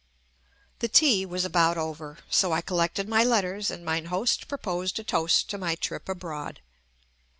[0.79, 5.03] The tea was about over, so I collected my letters and mine host proposed a
[5.03, 6.59] toast to my trip abroad.